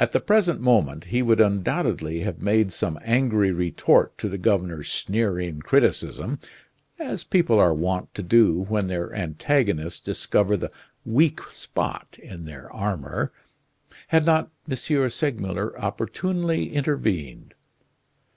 [0.00, 4.90] At the present moment he would undoubtedly have made some angry retort to the governor's
[4.90, 6.40] sneering criticism,
[6.98, 10.72] as people are wont to do when their antagonists discover the
[11.04, 13.30] weak spot in their armor,
[14.08, 14.74] had not M.
[15.08, 17.54] Segmuller opportunely intervened.